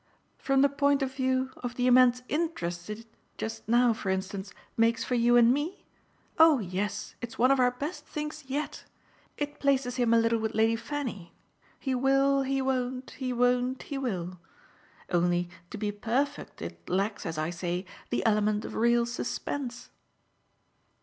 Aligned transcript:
"From 0.39 0.63
the 0.63 0.67
point 0.67 1.03
of 1.03 1.13
view 1.13 1.51
of 1.57 1.75
the 1.75 1.85
immense 1.85 2.23
interest 2.27 2.89
it 2.89 3.05
just 3.37 3.69
now, 3.69 3.93
for 3.93 4.09
instance 4.09 4.51
makes 4.75 5.03
for 5.03 5.13
you 5.13 5.37
and 5.37 5.53
me? 5.53 5.85
Oh 6.39 6.57
yes, 6.57 7.13
it's 7.21 7.37
one 7.37 7.51
of 7.51 7.59
our 7.59 7.69
best 7.69 8.07
things 8.07 8.43
yet. 8.47 8.85
It 9.37 9.59
places 9.59 9.97
him 9.97 10.11
a 10.11 10.17
little 10.17 10.39
with 10.39 10.55
Lady 10.55 10.75
Fanny 10.75 11.35
'He 11.79 11.93
will, 11.93 12.41
he 12.41 12.63
won't; 12.63 13.11
he 13.11 13.31
won't, 13.31 13.83
he 13.83 13.97
will!' 13.99 14.39
Only, 15.11 15.51
to 15.69 15.77
be 15.77 15.91
perfect, 15.91 16.63
it 16.63 16.89
lacks, 16.89 17.23
as 17.27 17.37
I 17.37 17.51
say, 17.51 17.85
the 18.09 18.25
element 18.25 18.65
of 18.65 18.73
real 18.73 19.05
suspense." 19.05 19.91